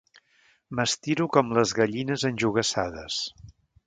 M'estiro 0.77 1.27
com 1.37 1.53
les 1.57 1.73
gallines 1.79 2.23
enjogassades. 2.31 3.19